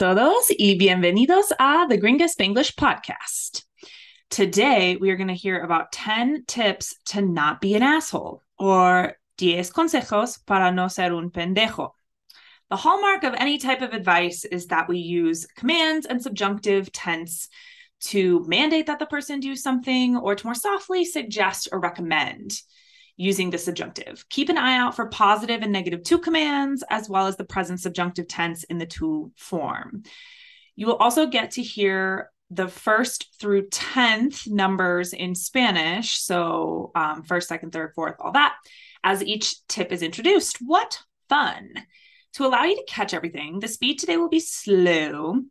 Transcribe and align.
Todos 0.00 0.50
y 0.58 0.78
bienvenidos 0.78 1.52
a 1.58 1.84
the 1.86 1.98
Gringa 1.98 2.26
Spanglish 2.26 2.74
podcast. 2.74 3.64
Today, 4.30 4.96
we 4.96 5.10
are 5.10 5.16
going 5.16 5.28
to 5.28 5.34
hear 5.34 5.60
about 5.60 5.92
10 5.92 6.44
tips 6.46 6.94
to 7.08 7.20
not 7.20 7.60
be 7.60 7.74
an 7.74 7.82
asshole 7.82 8.42
or 8.58 9.18
10 9.36 9.62
consejos 9.72 10.38
para 10.46 10.72
no 10.72 10.88
ser 10.88 11.12
un 11.12 11.28
pendejo. 11.28 11.90
The 12.70 12.76
hallmark 12.76 13.24
of 13.24 13.34
any 13.34 13.58
type 13.58 13.82
of 13.82 13.92
advice 13.92 14.46
is 14.46 14.68
that 14.68 14.88
we 14.88 14.96
use 14.96 15.44
commands 15.54 16.06
and 16.06 16.22
subjunctive 16.22 16.90
tense 16.92 17.50
to 18.04 18.42
mandate 18.48 18.86
that 18.86 19.00
the 19.00 19.04
person 19.04 19.38
do 19.38 19.54
something 19.54 20.16
or 20.16 20.34
to 20.34 20.46
more 20.46 20.54
softly 20.54 21.04
suggest 21.04 21.68
or 21.72 21.78
recommend 21.78 22.58
using 23.20 23.50
the 23.50 23.58
subjunctive. 23.58 24.24
Keep 24.30 24.48
an 24.48 24.56
eye 24.56 24.78
out 24.78 24.96
for 24.96 25.06
positive 25.06 25.60
and 25.60 25.70
negative 25.70 26.02
to 26.04 26.18
commands, 26.18 26.82
as 26.88 27.06
well 27.06 27.26
as 27.26 27.36
the 27.36 27.44
present 27.44 27.78
subjunctive 27.78 28.26
tense 28.26 28.64
in 28.64 28.78
the 28.78 28.86
to 28.86 29.30
form. 29.36 30.04
You 30.74 30.86
will 30.86 30.96
also 30.96 31.26
get 31.26 31.50
to 31.52 31.62
hear 31.62 32.30
the 32.48 32.66
first 32.66 33.28
through 33.38 33.68
10th 33.68 34.48
numbers 34.48 35.12
in 35.12 35.34
Spanish. 35.34 36.18
So, 36.18 36.92
um, 36.94 37.22
first, 37.22 37.48
second, 37.48 37.72
third, 37.72 37.92
fourth, 37.94 38.16
all 38.18 38.32
that, 38.32 38.56
as 39.04 39.22
each 39.22 39.66
tip 39.68 39.92
is 39.92 40.02
introduced. 40.02 40.56
What 40.64 40.98
fun! 41.28 41.74
To 42.34 42.46
allow 42.46 42.64
you 42.64 42.76
to 42.76 42.84
catch 42.88 43.12
everything, 43.12 43.60
the 43.60 43.68
speed 43.68 43.98
today 43.98 44.16
will 44.16 44.30
be 44.30 44.40
slow, 44.40 45.42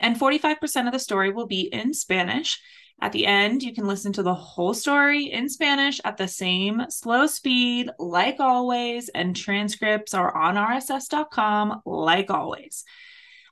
and 0.00 0.18
45% 0.18 0.86
of 0.86 0.92
the 0.92 0.98
story 0.98 1.30
will 1.30 1.46
be 1.46 1.60
in 1.60 1.94
Spanish 1.94 2.60
at 3.00 3.12
the 3.12 3.26
end, 3.26 3.62
you 3.62 3.72
can 3.72 3.86
listen 3.86 4.12
to 4.14 4.24
the 4.24 4.34
whole 4.34 4.74
story 4.74 5.30
in 5.30 5.48
Spanish 5.48 6.00
at 6.04 6.16
the 6.16 6.26
same 6.26 6.84
slow 6.88 7.28
speed, 7.28 7.90
like 7.98 8.40
always, 8.40 9.08
and 9.10 9.36
transcripts 9.36 10.14
are 10.14 10.36
on 10.36 10.56
rss.com, 10.56 11.82
like 11.86 12.28
always. 12.30 12.84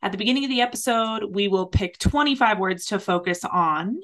At 0.03 0.11
the 0.11 0.19
beginning 0.19 0.45
of 0.45 0.51
the 0.51 0.63
episode, 0.63 1.25
we 1.31 1.47
will 1.47 1.67
pick 1.67 1.97
25 1.99 2.59
words 2.59 2.87
to 2.87 2.99
focus 2.99 3.45
on. 3.45 4.01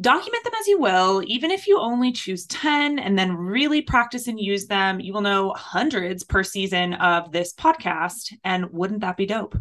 Document 0.00 0.44
them 0.44 0.52
as 0.60 0.68
you 0.68 0.78
will, 0.78 1.24
even 1.26 1.50
if 1.50 1.66
you 1.66 1.80
only 1.80 2.12
choose 2.12 2.46
10 2.46 3.00
and 3.00 3.18
then 3.18 3.36
really 3.36 3.82
practice 3.82 4.28
and 4.28 4.38
use 4.38 4.66
them, 4.66 5.00
you 5.00 5.12
will 5.12 5.22
know 5.22 5.52
hundreds 5.56 6.22
per 6.22 6.44
season 6.44 6.94
of 6.94 7.32
this 7.32 7.52
podcast. 7.52 8.32
And 8.44 8.70
wouldn't 8.70 9.00
that 9.00 9.16
be 9.16 9.26
dope? 9.26 9.56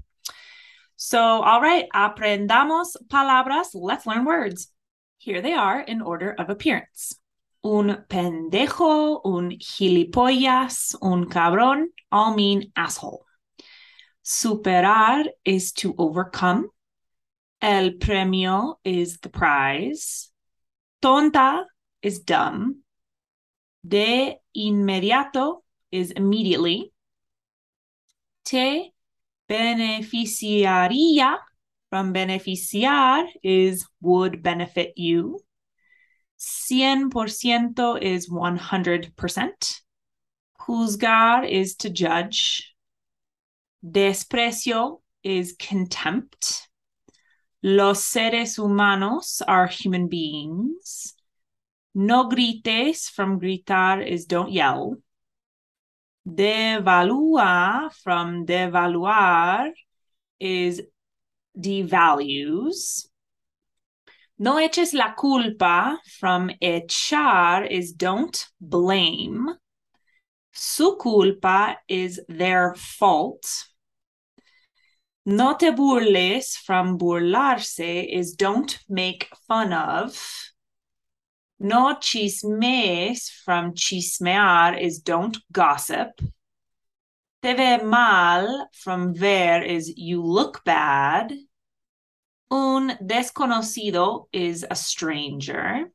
So, 0.95 1.19
all 1.19 1.59
right, 1.59 1.87
aprendamos 1.93 2.95
palabras. 3.09 3.69
Let's 3.73 4.05
learn 4.05 4.25
words. 4.25 4.71
Here 5.17 5.41
they 5.41 5.53
are 5.53 5.79
in 5.79 6.01
order 6.01 6.35
of 6.37 6.49
appearance. 6.49 7.19
Un 7.63 8.05
pendejo, 8.07 9.19
un 9.25 9.51
gilipollas, 9.51 10.95
un 11.01 11.25
cabrón 11.25 11.87
all 12.11 12.35
mean 12.35 12.71
asshole. 12.75 13.25
Superar 14.23 15.25
is 15.43 15.71
to 15.73 15.95
overcome. 15.97 16.69
El 17.61 17.91
premio 17.91 18.75
is 18.83 19.19
the 19.19 19.29
prize. 19.29 20.31
Tonta 21.01 21.65
is 22.01 22.19
dumb. 22.19 22.83
De 23.87 24.37
inmediato 24.55 25.63
is 25.91 26.11
immediately. 26.11 26.91
Te 28.45 28.93
beneficiaría 29.49 31.37
from 31.89 32.13
beneficiar 32.13 33.27
is 33.43 33.87
would 34.01 34.43
benefit 34.43 34.93
you. 34.97 35.39
Cien 36.37 37.09
por 37.09 37.25
ciento 37.25 38.01
is 38.01 38.29
100%. 38.29 39.81
Juzgar 40.59 41.49
is 41.49 41.75
to 41.75 41.89
judge. 41.89 42.75
Desprecio 43.83 45.01
is 45.23 45.55
contempt. 45.57 46.67
Los 47.63 48.05
seres 48.05 48.57
humanos 48.57 49.41
are 49.47 49.67
human 49.67 50.07
beings. 50.07 51.15
No 51.95 52.29
grites 52.29 53.09
from 53.09 53.39
gritar 53.39 54.01
is 54.05 54.25
don't 54.25 54.51
yell. 54.51 54.97
Devalúa 56.27 57.91
from 58.03 58.45
devaluar 58.45 59.71
is 60.39 60.81
devalues. 61.59 63.07
No 64.39 64.57
eches 64.57 64.93
la 64.93 65.13
culpa 65.15 65.99
from 66.19 66.51
echar 66.61 67.67
is 67.69 67.91
don't 67.93 68.45
blame. 68.61 69.49
Su 70.53 70.95
culpa 70.97 71.77
is 71.87 72.21
their 72.27 72.75
fault. 72.75 73.65
No 75.25 75.55
te 75.55 75.71
burles 75.71 76.55
from 76.55 76.97
burlarse 76.97 78.07
is 78.09 78.33
don't 78.33 78.79
make 78.87 79.27
fun 79.47 79.73
of. 79.73 80.17
No 81.59 81.95
chismes 81.95 83.29
from 83.43 83.73
chismear 83.73 84.79
is 84.79 84.99
don't 84.99 85.37
gossip. 85.51 86.11
Te 87.41 87.53
ve 87.53 87.77
mal 87.83 88.67
from 88.73 89.13
ver 89.13 89.61
is 89.61 89.93
you 89.95 90.23
look 90.23 90.63
bad. 90.63 91.33
Un 92.49 92.97
desconocido 93.01 94.27
is 94.33 94.65
a 94.69 94.75
stranger. 94.75 95.91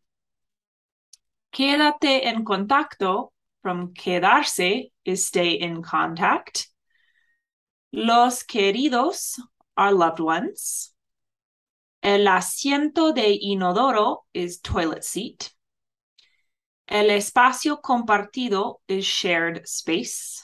Quédate 1.52 2.24
en 2.24 2.44
contacto 2.44 3.32
from 3.60 3.92
quedarse 3.92 4.92
is 5.04 5.26
stay 5.26 5.52
in 5.52 5.82
contact. 5.82 6.68
Los 7.92 8.44
queridos 8.44 9.38
are 9.76 9.92
loved 9.92 10.20
ones. 10.20 10.94
El 12.02 12.26
asiento 12.26 13.14
de 13.14 13.38
inodoro 13.38 14.24
is 14.32 14.60
toilet 14.60 15.04
seat. 15.04 15.52
El 16.88 17.10
espacio 17.10 17.80
compartido 17.82 18.76
is 18.88 19.04
shared 19.04 19.66
space. 19.66 20.42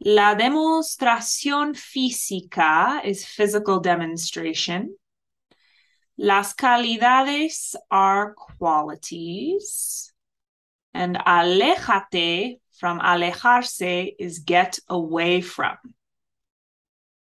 La 0.00 0.34
demostración 0.36 1.74
física 1.74 3.00
is 3.04 3.26
physical 3.26 3.80
demonstration. 3.80 4.96
Las 6.16 6.54
calidades 6.54 7.74
are 7.90 8.34
qualities. 8.34 10.12
And 10.94 11.16
aléjate 11.16 12.60
from 12.78 13.00
alejarse 13.00 14.14
is 14.18 14.38
get 14.38 14.78
away 14.88 15.40
from. 15.40 15.76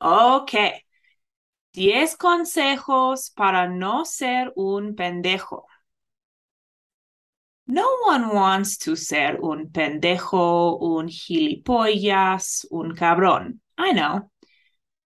Okay. 0.01 0.83
Diez 1.73 2.15
consejos 2.17 3.31
para 3.35 3.69
no 3.69 4.05
ser 4.05 4.53
un 4.57 4.95
pendejo. 4.95 5.65
No 7.67 7.99
one 8.05 8.29
wants 8.35 8.79
to 8.79 8.95
ser 8.95 9.39
un 9.43 9.69
pendejo, 9.69 10.81
un 10.81 11.09
gilipollas, 11.09 12.65
un 12.71 12.95
cabrón. 12.95 13.59
I 13.77 13.93
know. 13.93 14.31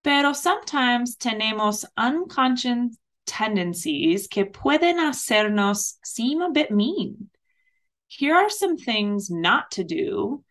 Pero 0.03 0.33
sometimes 0.33 1.17
tenemos 1.17 1.85
unconscious 1.97 2.97
tendencies 3.27 4.29
que 4.29 4.45
pueden 4.45 4.99
hacernos 4.99 5.99
seem 6.05 6.43
a 6.43 6.51
bit 6.51 6.71
mean. 6.71 7.31
Here 8.09 8.35
are 8.35 8.51
some 8.51 8.77
things 8.77 9.31
not 9.31 9.71
to 9.73 9.85
do 9.85 10.45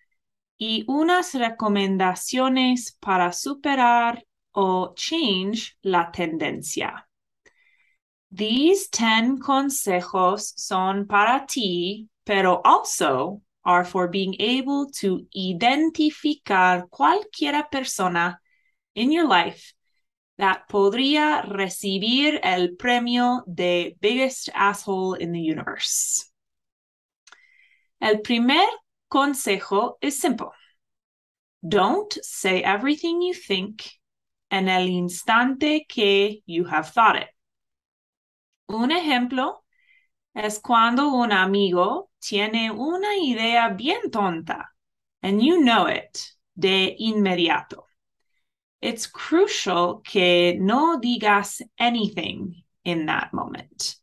y 0.59 0.86
unas 0.88 1.34
recomendaciones 1.34 2.91
para 3.02 3.32
superar 3.34 4.22
o 4.53 4.94
change 4.96 5.78
la 5.84 6.11
tendencia. 6.11 7.09
These 8.31 8.90
10 8.90 9.40
consejos 9.40 10.53
son 10.55 11.08
para 11.08 11.46
ti, 11.47 12.08
pero 12.26 12.61
also 12.64 13.41
are 13.66 13.84
for 13.84 14.08
being 14.08 14.35
able 14.40 14.90
to 15.02 15.26
identificar 15.35 16.87
cualquiera 16.90 17.70
persona 17.72 18.40
in 18.96 19.11
your 19.11 19.28
life 19.28 19.73
that 20.37 20.67
podría 20.70 21.43
recibir 21.43 22.40
el 22.43 22.76
premio 22.78 23.41
de 23.46 23.97
biggest 23.99 24.49
asshole 24.53 25.16
in 25.16 25.32
the 25.32 25.41
universe. 25.41 26.32
El 27.99 28.20
primer 28.20 28.66
consejo 29.11 29.97
is 30.02 30.22
simple. 30.22 30.53
Don't 31.67 32.17
say 32.22 32.64
everything 32.64 33.22
you 33.22 33.34
think 33.34 33.91
en 34.49 34.70
el 34.70 34.87
instante 34.87 35.85
que 35.90 36.41
you 36.46 36.64
have 36.64 36.90
thought 36.90 37.17
it. 37.17 37.28
Un 38.70 38.92
ejemplo 38.92 39.64
es 40.34 40.60
cuando 40.60 41.10
un 41.12 41.32
amigo 41.32 42.12
tiene 42.20 42.70
una 42.70 43.18
idea 43.18 43.70
bien 43.70 44.12
tonta 44.12 44.74
and 45.24 45.42
you 45.42 45.58
know 45.62 45.88
it 45.88 46.20
de 46.56 46.96
inmediato. 47.00 47.88
It's 48.80 49.08
crucial 49.08 50.02
que 50.04 50.56
no 50.60 51.00
digas 51.00 51.62
anything 51.80 52.64
in 52.84 53.08
that 53.08 53.34
moment. 53.34 53.96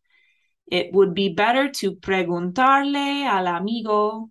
It 0.67 0.93
would 0.93 1.15
be 1.15 1.29
better 1.29 1.71
to 1.81 1.95
preguntarle 1.95 3.25
al 3.25 3.47
amigo 3.47 4.31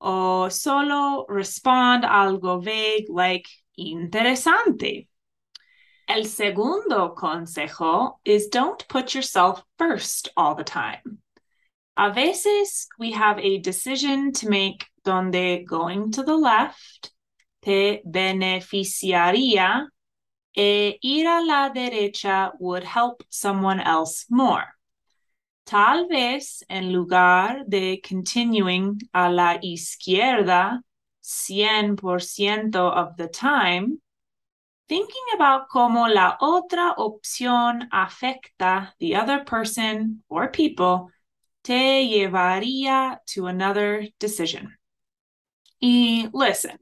o 0.00 0.48
solo 0.48 1.26
respond 1.28 2.04
algo 2.04 2.60
vague 2.60 3.06
like 3.08 3.48
interesante 3.78 5.08
El 6.08 6.24
segundo 6.24 7.14
consejo 7.16 8.18
is 8.24 8.48
don't 8.48 8.86
put 8.88 9.14
yourself 9.14 9.62
first 9.76 10.28
all 10.36 10.54
the 10.54 10.64
time. 10.64 11.18
A 11.96 12.12
veces 12.12 12.86
we 12.98 13.12
have 13.12 13.38
a 13.38 13.58
decision 13.58 14.32
to 14.32 14.48
make 14.48 14.86
donde 15.04 15.66
going 15.66 16.12
to 16.12 16.22
the 16.22 16.36
left 16.36 17.10
te 17.62 18.02
beneficiaría 18.06 19.88
e 20.56 20.98
ir 21.02 21.26
a 21.26 21.44
la 21.44 21.70
derecha 21.70 22.52
would 22.60 22.84
help 22.84 23.22
someone 23.28 23.80
else 23.80 24.26
more. 24.30 24.64
Tal 25.66 26.06
vez 26.06 26.62
en 26.70 26.92
lugar 26.92 27.64
de 27.68 28.00
continuing 28.00 29.00
a 29.12 29.28
la 29.28 29.58
izquierda 29.58 30.80
100% 31.24 32.76
of 32.76 33.16
the 33.16 33.26
time, 33.26 34.00
thinking 34.88 35.24
about 35.34 35.68
cómo 35.68 36.08
la 36.08 36.36
otra 36.40 36.94
opción 36.96 37.88
afecta 37.92 38.92
the 38.98 39.16
other 39.16 39.44
person 39.44 40.22
or 40.28 40.48
people 40.48 41.10
te 41.62 42.06
llevaría 42.06 43.18
to 43.26 43.46
another 43.46 44.08
decision. 44.18 44.76
Y 45.82 46.28
listen, 46.32 46.78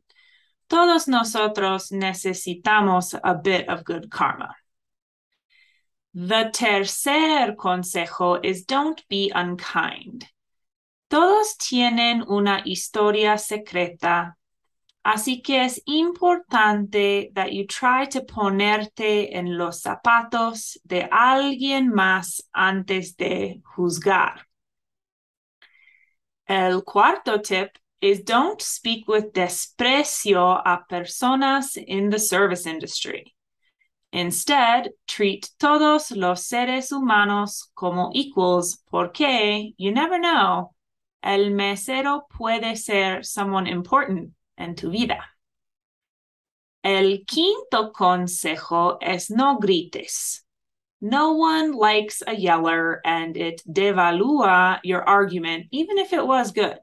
todos 0.68 1.08
nosotros 1.08 1.90
necesitamos 1.90 3.18
a 3.22 3.34
bit 3.34 3.68
of 3.68 3.84
good 3.84 4.10
karma. 4.10 4.54
The 6.14 6.50
tercer 6.52 7.56
consejo 7.56 8.38
is 8.44 8.64
don't 8.64 9.02
be 9.08 9.32
unkind. 9.34 10.28
Todos 11.10 11.56
tienen 11.56 12.22
una 12.28 12.62
historia 12.64 13.36
secreta, 13.36 14.36
así 15.04 15.42
que 15.42 15.64
es 15.64 15.80
importante 15.86 17.30
that 17.34 17.52
you 17.52 17.66
try 17.66 18.06
to 18.06 18.24
ponerte 18.24 19.36
en 19.36 19.58
los 19.58 19.82
zapatos 19.82 20.78
de 20.84 21.06
alguien 21.10 21.92
más 21.92 22.42
antes 22.52 23.16
de 23.16 23.60
juzgar. 23.64 24.46
El 26.48 26.82
cuarto 26.84 27.40
tip 27.40 27.76
is 28.00 28.24
don't 28.24 28.60
speak 28.60 29.06
with 29.06 29.32
desprecio 29.32 30.60
a 30.64 30.84
personas 30.88 31.76
in 31.76 32.10
the 32.10 32.18
service 32.18 32.66
industry. 32.66 33.34
Instead, 34.12 34.90
treat 35.06 35.50
todos 35.58 36.12
los 36.12 36.46
seres 36.46 36.92
humanos 36.92 37.70
como 37.74 38.10
equals 38.14 38.82
porque 38.90 39.74
you 39.76 39.90
never 39.90 40.18
know, 40.18 40.74
el 41.22 41.50
mesero 41.50 42.22
puede 42.30 42.76
ser 42.76 43.22
someone 43.24 43.66
important 43.66 44.32
en 44.56 44.74
tu 44.74 44.90
vida. 44.90 45.24
El 46.82 47.24
quinto 47.26 47.92
consejo 47.92 48.98
es 49.00 49.30
no 49.30 49.58
grites. 49.58 50.44
No 51.00 51.32
one 51.32 51.72
likes 51.72 52.22
a 52.26 52.34
yeller 52.34 53.00
and 53.04 53.36
it 53.36 53.62
devalúa 53.66 54.80
your 54.84 55.02
argument, 55.02 55.66
even 55.70 55.98
if 55.98 56.12
it 56.12 56.26
was 56.26 56.52
good. 56.52 56.78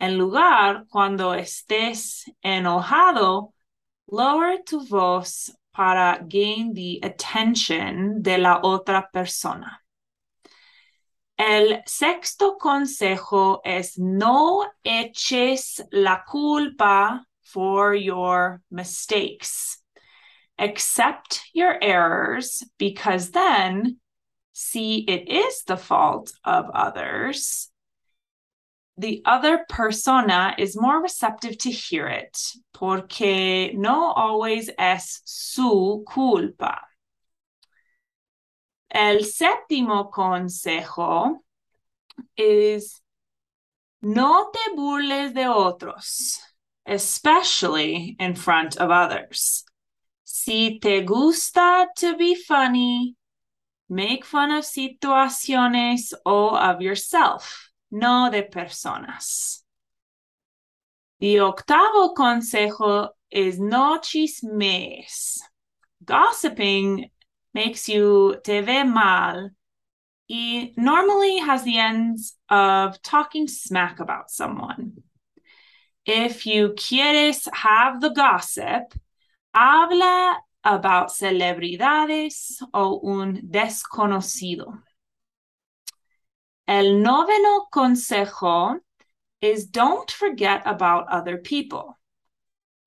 En 0.00 0.18
lugar, 0.18 0.84
cuando 0.90 1.32
estés 1.32 2.28
enojado, 2.44 3.52
lower 4.08 4.58
tu 4.64 4.84
voz 4.84 5.50
para 5.72 6.24
gain 6.28 6.74
the 6.74 7.00
attention 7.02 8.22
de 8.22 8.38
la 8.38 8.60
otra 8.62 9.08
persona. 9.12 9.83
El 11.38 11.82
sexto 11.86 12.56
consejo 12.60 13.60
es 13.64 13.98
no 13.98 14.66
eches 14.84 15.80
la 15.92 16.20
culpa 16.28 17.24
for 17.42 17.94
your 17.94 18.60
mistakes. 18.70 19.78
Accept 20.58 21.40
your 21.52 21.76
errors 21.82 22.62
because 22.78 23.30
then 23.30 23.98
see 24.52 24.98
it 24.98 25.28
is 25.28 25.64
the 25.64 25.76
fault 25.76 26.32
of 26.44 26.70
others 26.72 27.70
the 28.96 29.22
other 29.24 29.64
persona 29.68 30.54
is 30.56 30.80
more 30.80 31.02
receptive 31.02 31.58
to 31.58 31.70
hear 31.70 32.06
it 32.06 32.38
porque 32.72 33.72
no 33.74 34.12
always 34.12 34.70
es 34.78 35.20
su 35.24 36.04
culpa. 36.06 36.80
El 38.94 39.24
séptimo 39.24 40.08
consejo 40.12 41.40
is 42.36 43.02
no 44.02 44.50
te 44.52 44.76
burles 44.76 45.34
de 45.34 45.48
otros, 45.48 46.38
especially 46.86 48.14
in 48.20 48.36
front 48.36 48.76
of 48.76 48.90
others. 48.90 49.64
Si 50.22 50.78
te 50.78 51.02
gusta 51.02 51.88
to 51.96 52.16
be 52.16 52.36
funny, 52.36 53.16
make 53.88 54.24
fun 54.24 54.52
of 54.52 54.64
situaciones 54.64 56.12
or 56.24 56.56
of 56.56 56.80
yourself 56.80 57.72
no 57.90 58.30
de 58.30 58.42
personas. 58.42 59.62
The 61.18 61.40
octavo 61.40 62.14
consejo 62.14 63.08
is 63.30 63.58
no 63.58 63.98
chismes. 63.98 65.38
Gossiping 66.04 67.10
makes 67.54 67.88
you 67.88 68.36
te 68.44 68.60
ve 68.60 68.84
mal 68.84 69.50
y 70.28 70.72
normally 70.76 71.38
has 71.38 71.64
the 71.64 71.78
ends 71.78 72.36
of 72.50 73.00
talking 73.02 73.46
smack 73.46 74.00
about 74.00 74.30
someone. 74.30 75.02
If 76.06 76.46
you 76.46 76.74
quieres 76.76 77.48
have 77.52 78.00
the 78.00 78.10
gossip, 78.10 78.94
habla 79.54 80.38
about 80.64 81.10
celebridades 81.10 82.62
o 82.72 83.00
un 83.04 83.42
desconocido. 83.48 84.82
El 86.66 87.02
noveno 87.02 87.66
consejo 87.72 88.78
is 89.40 89.66
don't 89.66 90.10
forget 90.10 90.62
about 90.64 91.06
other 91.08 91.36
people. 91.36 91.98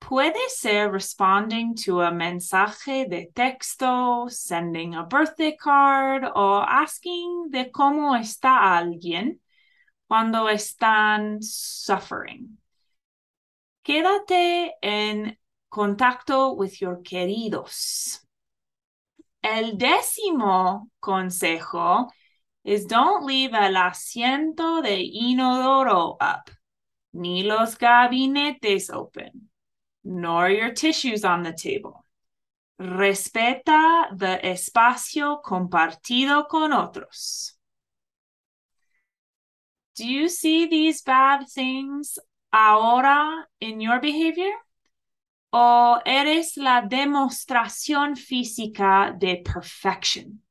Puede 0.07 0.39
ser 0.47 0.89
responding 0.89 1.75
to 1.83 1.99
a 1.99 2.11
mensaje 2.11 3.09
de 3.09 3.29
texto, 3.35 4.29
sending 4.29 4.95
a 4.95 5.03
birthday 5.03 5.57
card, 5.57 6.23
o 6.33 6.61
asking 6.61 7.49
de 7.49 7.69
cómo 7.71 8.15
está 8.15 8.77
alguien 8.77 9.41
cuando 10.07 10.47
están 10.47 11.43
suffering. 11.43 12.57
Quédate 13.83 14.75
en 14.81 15.37
contacto 15.67 16.53
with 16.53 16.79
your 16.79 17.01
queridos. 17.03 18.25
El 19.43 19.77
décimo 19.77 20.89
consejo 21.01 22.07
is 22.63 22.87
don't 22.87 23.25
leave 23.25 23.53
el 23.53 23.75
asiento 23.75 24.81
de 24.81 25.01
inodoro 25.01 26.15
up, 26.21 26.49
ni 27.11 27.43
los 27.43 27.77
gabinetes 27.77 28.89
open, 28.89 29.46
nor 30.07 30.49
your 30.49 30.71
tissues 30.71 31.25
on 31.25 31.43
the 31.43 31.51
table. 31.51 32.05
Respeta 32.79 34.17
the 34.17 34.39
espacio 34.43 35.41
compartido 35.43 36.47
con 36.47 36.71
otros. 36.71 37.53
Do 39.95 40.07
you 40.07 40.29
see 40.29 40.67
these 40.67 41.01
bad 41.01 41.47
things 41.49 42.19
ahora 42.53 43.47
in 43.59 43.81
your 43.81 43.99
behavior? 43.99 44.53
¿O 45.51 45.99
eres 46.05 46.55
la 46.55 46.81
demostración 46.81 48.15
física 48.15 49.17
de 49.19 49.41
perfection? 49.43 50.41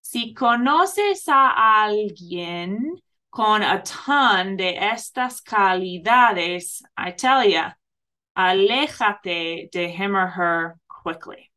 Si 0.00 0.34
conoces 0.34 1.28
a 1.28 1.84
alguien 1.84 3.00
con 3.30 3.62
a 3.62 3.82
ton 3.82 4.56
de 4.56 4.76
estas 4.76 5.40
calidades, 5.40 6.82
I 6.96 7.12
tell 7.12 7.44
ya, 7.48 7.77
aléjate 8.38 9.70
de 9.70 9.88
him 9.88 10.16
or 10.16 10.26
her 10.28 10.78
quickly. 10.88 11.50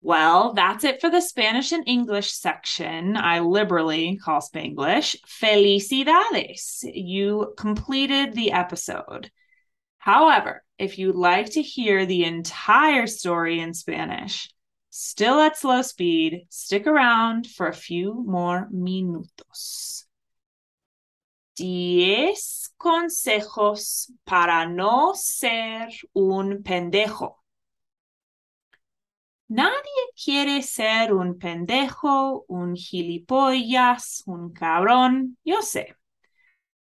Well, 0.00 0.52
that's 0.52 0.84
it 0.84 1.00
for 1.00 1.10
the 1.10 1.20
Spanish 1.20 1.72
and 1.72 1.86
English 1.88 2.32
section. 2.32 3.16
I 3.16 3.40
liberally 3.40 4.16
call 4.16 4.40
Spanglish. 4.40 5.16
Felicidades! 5.26 6.84
You 6.84 7.54
completed 7.56 8.34
the 8.34 8.52
episode. 8.52 9.30
However, 9.98 10.64
if 10.78 10.98
you'd 10.98 11.16
like 11.16 11.50
to 11.52 11.62
hear 11.62 12.06
the 12.06 12.24
entire 12.24 13.06
story 13.08 13.58
in 13.58 13.74
Spanish, 13.74 14.48
Still 15.00 15.38
at 15.40 15.56
slow 15.56 15.82
speed, 15.82 16.46
stick 16.48 16.84
around 16.84 17.46
for 17.46 17.68
a 17.68 17.72
few 17.72 18.24
more 18.26 18.68
minutos. 18.72 20.04
Diez 21.54 22.57
consejos 22.78 24.12
para 24.24 24.66
no 24.66 25.12
ser 25.14 25.90
un 26.14 26.62
pendejo. 26.62 27.44
Nadie 29.48 30.02
quiere 30.22 30.62
ser 30.62 31.12
un 31.14 31.38
pendejo, 31.38 32.44
un 32.48 32.76
gilipollas, 32.76 34.22
un 34.26 34.52
cabrón, 34.52 35.38
yo 35.44 35.62
sé. 35.62 35.96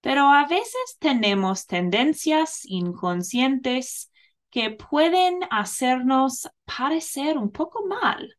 Pero 0.01 0.23
a 0.29 0.45
veces 0.47 0.97
tenemos 0.99 1.67
tendencias 1.67 2.61
inconscientes 2.65 4.11
que 4.49 4.71
pueden 4.71 5.39
hacernos 5.49 6.49
parecer 6.65 7.37
un 7.37 7.51
poco 7.51 7.85
mal. 7.87 8.37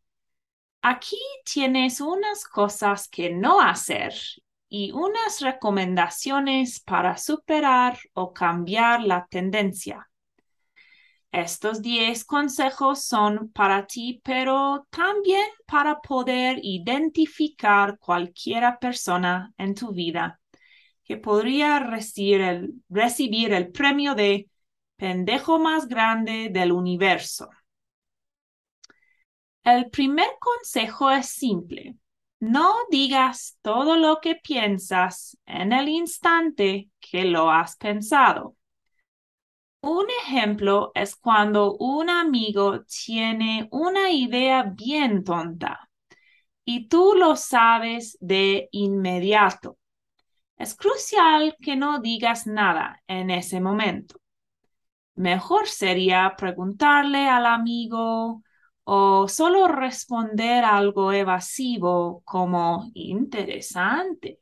Aquí 0.83 1.19
tienes 1.45 2.01
unas 2.01 2.45
cosas 2.45 3.09
que 3.09 3.31
no 3.31 3.61
hacer 3.61 4.15
y 4.77 4.91
unas 4.91 5.41
recomendaciones 5.41 6.81
para 6.81 7.17
superar 7.17 7.97
o 8.13 8.33
cambiar 8.33 9.03
la 9.03 9.25
tendencia. 9.31 10.11
Estos 11.31 11.81
10 11.81 12.25
consejos 12.25 13.05
son 13.05 13.51
para 13.51 13.87
ti, 13.87 14.21
pero 14.25 14.89
también 14.91 15.47
para 15.65 16.01
poder 16.01 16.59
identificar 16.61 18.01
cualquiera 18.01 18.81
persona 18.81 19.53
en 19.59 19.77
tu 19.77 19.93
vida 19.93 20.41
que 21.05 21.19
podría 21.19 21.79
recibir 21.79 22.41
el, 22.41 22.75
recibir 22.89 23.53
el 23.53 23.71
premio 23.71 24.17
de 24.17 24.51
pendejo 24.97 25.61
más 25.61 25.87
grande 25.87 26.49
del 26.51 26.73
universo. 26.73 27.49
El 29.63 29.89
primer 29.89 30.31
consejo 30.41 31.13
es 31.13 31.29
simple. 31.29 31.95
No 32.41 32.75
digas 32.91 33.59
todo 33.61 33.97
lo 33.97 34.21
que 34.21 34.37
piensas 34.37 35.37
en 35.47 35.73
el 35.73 35.89
instante 35.89 36.91
que 37.01 37.25
lo 37.25 37.51
has 37.51 37.77
pensado. 37.77 38.57
Un 39.83 40.07
ejemplo 40.23 40.91
es 40.95 41.15
cuando 41.15 41.77
un 41.77 42.11
amigo 42.11 42.83
tiene 42.85 43.69
una 43.71 44.11
idea 44.11 44.63
bien 44.65 45.23
tonta 45.23 45.89
y 46.65 46.89
tú 46.89 47.15
lo 47.17 47.37
sabes 47.37 48.19
de 48.21 48.69
inmediato. 48.73 49.79
Es 50.57 50.75
crucial 50.77 51.57
que 51.61 51.77
no 51.77 52.01
digas 52.01 52.47
nada 52.47 53.03
en 53.09 53.31
ese 53.31 53.61
momento. 53.61 54.21
Mejor 55.17 55.69
sería 55.69 56.35
preguntarle 56.37 57.29
al 57.29 57.47
amigo 57.47 58.43
o 58.85 59.29
solo 59.29 59.69
responder 59.69 60.65
algo 60.65 61.13
evasivo 61.13 62.23
como 62.25 62.91
interesante. 62.95 64.41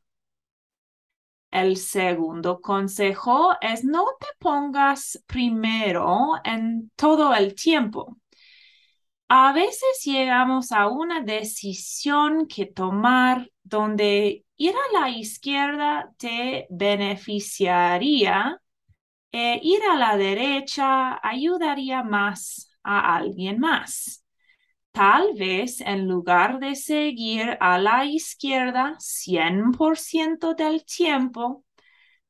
El 1.52 1.76
segundo 1.76 2.60
consejo 2.60 3.54
es 3.60 3.84
no 3.84 4.04
te 4.18 4.26
pongas 4.40 5.22
primero 5.26 6.32
en 6.44 6.90
todo 6.96 7.32
el 7.34 7.54
tiempo. 7.54 8.16
A 9.28 9.52
veces 9.52 10.02
llegamos 10.04 10.72
a 10.72 10.88
una 10.88 11.22
decisión 11.22 12.46
que 12.46 12.66
tomar 12.66 13.50
donde 13.62 14.44
ir 14.56 14.74
a 14.74 15.00
la 15.00 15.08
izquierda 15.10 16.12
te 16.18 16.66
beneficiaría 16.70 18.60
e 19.32 19.60
ir 19.62 19.82
a 19.84 19.96
la 19.96 20.16
derecha 20.16 21.20
ayudaría 21.26 22.02
más 22.04 22.70
a 22.84 23.16
alguien 23.16 23.58
más. 23.60 24.21
Tal 24.92 25.34
vez 25.34 25.80
en 25.80 26.06
lugar 26.06 26.58
de 26.58 26.76
seguir 26.76 27.56
a 27.60 27.78
la 27.78 28.04
izquierda 28.04 28.96
100% 28.98 30.54
del 30.54 30.84
tiempo, 30.84 31.64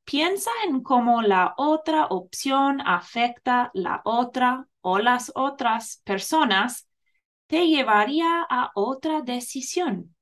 piensa 0.04 0.50
en 0.66 0.82
cómo 0.82 1.22
la 1.22 1.54
otra 1.56 2.06
opción 2.06 2.80
afecta 2.80 3.70
la 3.74 4.00
otra 4.04 4.68
o 4.80 4.98
las 4.98 5.32
otras 5.34 6.02
personas, 6.04 6.88
te 7.48 7.66
llevaría 7.68 8.46
a 8.48 8.70
otra 8.74 9.22
decisión. 9.22 10.14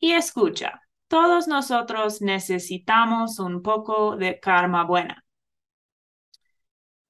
Y 0.00 0.12
escucha, 0.12 0.82
todos 1.08 1.48
nosotros 1.48 2.22
necesitamos 2.22 3.40
un 3.40 3.62
poco 3.62 4.16
de 4.16 4.40
karma 4.40 4.84
buena. 4.84 5.25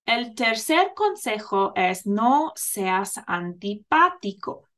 El 0.06 0.36
tercer 0.36 0.92
consejo 0.94 1.72
es 1.74 2.06
no 2.06 2.52
seas 2.54 3.20
antipático. 3.26 4.68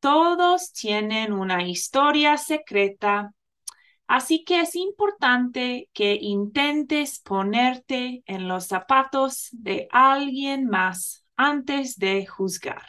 Todos 0.00 0.72
tienen 0.72 1.34
una 1.34 1.62
historia 1.68 2.38
secreta, 2.38 3.34
así 4.06 4.42
que 4.42 4.62
es 4.62 4.74
importante 4.74 5.90
que 5.92 6.14
intentes 6.18 7.20
ponerte 7.20 8.22
en 8.24 8.48
los 8.48 8.68
zapatos 8.68 9.50
de 9.52 9.86
alguien 9.92 10.66
más 10.66 11.26
antes 11.36 11.98
de 11.98 12.26
juzgar. 12.26 12.86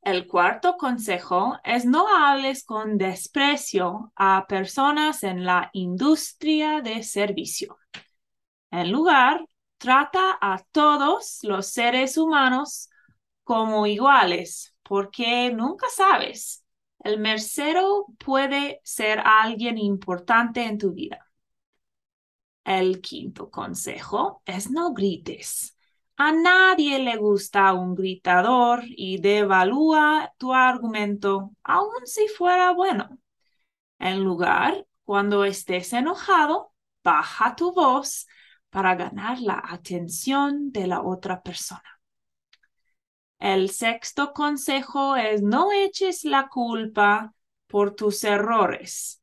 El 0.00 0.28
cuarto 0.28 0.76
consejo 0.76 1.58
es 1.64 1.84
no 1.84 2.06
hables 2.06 2.64
con 2.64 2.98
desprecio 2.98 4.12
a 4.14 4.46
personas 4.46 5.24
en 5.24 5.44
la 5.44 5.70
industria 5.72 6.82
de 6.82 7.02
servicio. 7.02 7.78
En 8.70 8.92
lugar, 8.92 9.44
trata 9.78 10.38
a 10.40 10.62
todos 10.72 11.40
los 11.42 11.66
seres 11.66 12.16
humanos 12.16 12.90
como 13.44 13.86
iguales, 13.86 14.74
porque 14.82 15.52
nunca 15.52 15.88
sabes. 15.88 16.64
El 16.98 17.18
mercero 17.20 18.06
puede 18.18 18.80
ser 18.84 19.20
alguien 19.24 19.78
importante 19.78 20.64
en 20.64 20.78
tu 20.78 20.92
vida. 20.92 21.26
El 22.64 23.00
quinto 23.00 23.50
consejo 23.50 24.42
es 24.44 24.70
no 24.70 24.92
grites. 24.92 25.76
A 26.16 26.32
nadie 26.32 26.98
le 26.98 27.16
gusta 27.16 27.72
un 27.74 27.94
gritador 27.94 28.82
y 28.84 29.18
devalúa 29.20 30.32
tu 30.38 30.52
argumento, 30.54 31.52
aun 31.62 32.06
si 32.06 32.26
fuera 32.28 32.72
bueno. 32.72 33.18
En 33.98 34.24
lugar, 34.24 34.86
cuando 35.04 35.44
estés 35.44 35.92
enojado, 35.92 36.72
baja 37.04 37.54
tu 37.54 37.72
voz 37.72 38.26
para 38.76 38.94
ganar 38.94 39.40
la 39.40 39.62
atención 39.70 40.70
de 40.70 40.86
la 40.86 41.00
otra 41.00 41.42
persona. 41.42 41.98
El 43.38 43.70
sexto 43.70 44.34
consejo 44.34 45.16
es 45.16 45.40
no 45.40 45.72
eches 45.72 46.24
la 46.24 46.48
culpa 46.48 47.32
por 47.68 47.94
tus 47.94 48.22
errores. 48.22 49.22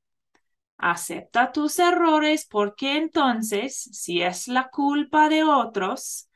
Acepta 0.78 1.52
tus 1.52 1.78
errores 1.78 2.48
porque 2.50 2.98
entonces, 2.98 3.76
si 3.76 4.24
es 4.24 4.48
la 4.48 4.72
culpa 4.72 5.30
de 5.30 5.44
otros, 5.44 6.32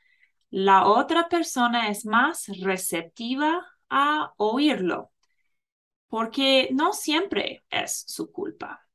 la 0.50 0.86
otra 0.86 1.28
persona 1.28 1.88
es 1.88 2.06
más 2.06 2.46
receptiva 2.60 3.66
a 3.90 4.32
oírlo, 4.36 5.10
porque 6.06 6.68
no 6.70 6.92
siempre 6.92 7.64
es 7.68 8.04
su 8.06 8.30
culpa. 8.30 8.87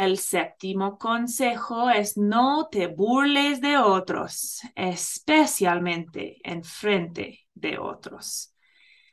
El 0.00 0.16
séptimo 0.16 0.96
consejo 0.96 1.90
es 1.90 2.16
no 2.16 2.68
te 2.70 2.86
burles 2.86 3.60
de 3.60 3.76
otros, 3.76 4.62
especialmente 4.74 6.38
en 6.42 6.64
frente 6.64 7.40
de 7.52 7.76
otros. 7.78 8.54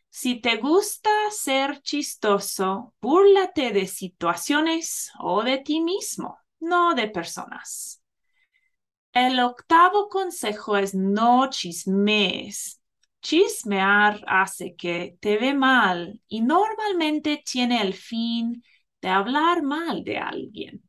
Si 0.10 0.40
te 0.40 0.56
gusta 0.56 1.10
ser 1.30 1.82
chistoso, 1.82 2.94
búrlate 3.02 3.74
de 3.74 3.86
situaciones 3.86 5.12
o 5.20 5.44
de 5.44 5.58
ti 5.58 5.82
mismo, 5.82 6.40
no 6.62 6.96
de 6.96 7.10
personas. 7.10 8.02
El 9.12 9.42
octavo 9.42 10.08
consejo 10.08 10.78
es 10.78 10.96
no 10.96 11.50
chismees. 11.50 12.82
Chismear 13.22 14.24
hace 14.26 14.78
que 14.78 15.18
te 15.20 15.38
ve 15.38 15.54
mal 15.54 16.22
y 16.30 16.40
normalmente 16.40 17.44
tiene 17.46 17.82
el 17.82 17.94
fin 17.94 18.64
de 19.08 19.14
hablar 19.14 19.64
mal 19.64 20.04
de 20.04 20.18
alguien. 20.18 20.84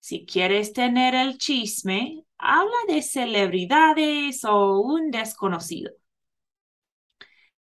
Si 0.00 0.24
quieres 0.24 0.72
tener 0.72 1.14
el 1.14 1.36
chisme, 1.36 2.24
habla 2.38 2.78
de 2.88 3.02
celebridades 3.02 4.46
o 4.46 4.80
un 4.80 5.10
desconocido. 5.10 5.92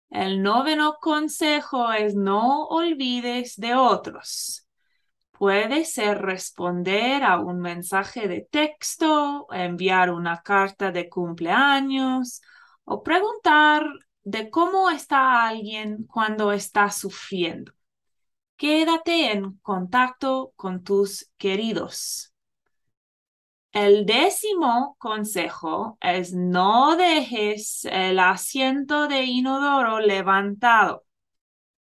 El 0.09 0.41
noveno 0.41 0.95
consejo 1.01 1.91
es 1.91 2.15
no 2.15 2.67
olvides 2.67 3.57
de 3.57 3.75
otros. 3.75 4.65
Puede 5.31 5.83
ser 5.83 6.21
responder 6.21 7.21
a 7.25 7.39
un 7.41 7.59
mensaje 7.59 8.29
de 8.29 8.47
texto, 8.49 9.47
enviar 9.51 10.09
una 10.09 10.41
carta 10.41 10.93
de 10.93 11.09
cumpleaños 11.09 12.41
o 12.85 13.03
preguntar 13.03 13.85
de 14.23 14.49
cómo 14.49 14.89
está 14.89 15.45
alguien 15.45 16.05
cuando 16.05 16.53
está 16.53 16.89
sufriendo. 16.91 17.73
Quédate 18.57 19.31
en 19.31 19.57
contacto 19.61 20.53
con 20.55 20.83
tus 20.83 21.29
queridos. 21.37 22.33
El 23.73 24.05
décimo 24.05 24.95
consejo 24.97 25.97
es 25.99 26.33
no 26.33 26.95
dejes 26.95 27.83
el 27.83 28.19
asiento 28.19 29.09
de 29.09 29.23
inodoro 29.23 29.99
levantado, 29.99 31.03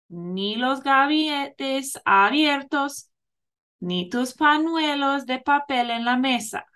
ni 0.08 0.56
los 0.56 0.82
gabinetes 0.82 2.00
abiertos, 2.04 3.10
ni 3.78 4.08
tus 4.08 4.34
pañuelos 4.34 5.26
de 5.26 5.38
papel 5.38 5.90
en 5.90 6.04
la 6.04 6.16
mesa. 6.16 6.66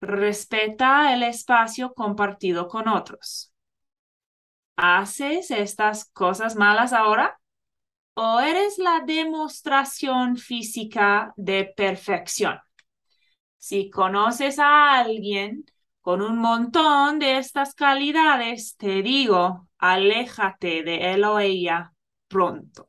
Respeta 0.00 1.12
el 1.12 1.24
espacio 1.24 1.92
compartido 1.92 2.68
con 2.68 2.86
otros. 2.86 3.52
¿Haces 4.76 5.50
estas 5.50 6.04
cosas 6.12 6.54
malas 6.54 6.92
ahora? 6.92 7.40
O 8.18 8.40
eres 8.40 8.78
la 8.78 9.00
demostración 9.06 10.36
física 10.36 11.32
de 11.36 11.72
perfección. 11.76 12.58
Si 13.56 13.90
conoces 13.90 14.58
a 14.58 14.98
alguien 14.98 15.64
Con 16.08 16.22
un 16.22 16.38
montón 16.38 17.18
de 17.18 17.36
estas 17.36 17.74
calidades, 17.74 18.76
te 18.78 19.02
digo, 19.02 19.68
aléjate 19.78 20.82
de 20.82 21.12
él 21.12 21.22
o 21.22 21.38
ella 21.38 21.92
pronto. 22.28 22.88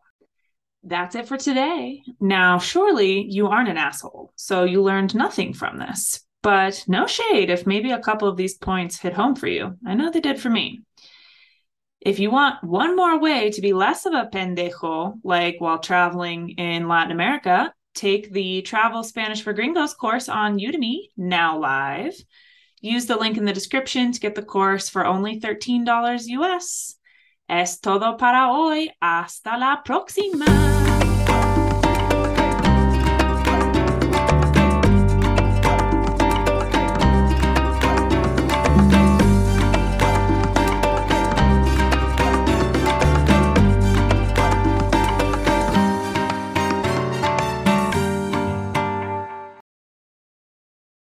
That's 0.87 1.15
it 1.15 1.27
for 1.27 1.37
today. 1.37 2.01
Now, 2.21 2.59
surely 2.59 3.25
you 3.29 3.47
aren't 3.47 3.67
an 3.67 3.75
asshole, 3.75 4.31
so 4.37 4.63
you 4.63 4.81
learned 4.81 5.15
nothing 5.15 5.53
from 5.53 5.79
this. 5.79 6.25
But 6.41 6.85
no 6.87 7.07
shade 7.07 7.49
if 7.49 7.67
maybe 7.67 7.91
a 7.91 7.99
couple 7.99 8.29
of 8.29 8.37
these 8.37 8.57
points 8.57 8.97
hit 8.97 9.11
home 9.11 9.35
for 9.35 9.47
you. 9.47 9.75
I 9.85 9.95
know 9.95 10.09
they 10.09 10.21
did 10.21 10.39
for 10.39 10.49
me. 10.49 10.83
If 12.01 12.17
you 12.17 12.31
want 12.31 12.63
one 12.63 12.95
more 12.95 13.19
way 13.19 13.51
to 13.51 13.61
be 13.61 13.73
less 13.73 14.05
of 14.05 14.13
a 14.13 14.29
pendejo, 14.31 15.19
like 15.23 15.57
while 15.59 15.79
traveling 15.79 16.51
in 16.51 16.87
Latin 16.87 17.11
America, 17.11 17.73
take 17.93 18.31
the 18.31 18.61
Travel 18.61 19.03
Spanish 19.03 19.41
for 19.41 19.51
Gringos 19.51 19.93
course 19.93 20.29
on 20.29 20.59
Udemy, 20.59 21.09
now 21.17 21.59
live. 21.59 22.15
Use 22.79 23.05
the 23.05 23.17
link 23.17 23.37
in 23.37 23.43
the 23.43 23.51
description 23.51 24.13
to 24.13 24.19
get 24.21 24.35
the 24.35 24.41
course 24.41 24.87
for 24.87 25.05
only 25.05 25.41
$13 25.41 26.23
US. 26.27 26.95
Es 27.49 27.79
todo 27.79 28.15
para 28.15 28.47
hoy. 28.47 28.89
Hasta 29.01 29.57
la 29.57 29.83
próxima. 29.83 30.78